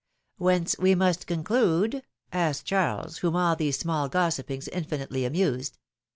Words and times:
^'Whence 0.39 0.79
we 0.79 0.95
must 0.95 1.27
conclude—?" 1.27 2.01
asked 2.33 2.65
Charles, 2.65 3.19
whom 3.19 3.35
all 3.35 3.55
these 3.55 3.77
small 3.77 4.09
gossipings 4.09 4.67
infinitely 4.69 5.25
amused. 5.25 5.77